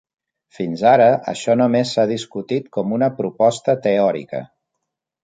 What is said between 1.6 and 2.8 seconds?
només s'ha discutit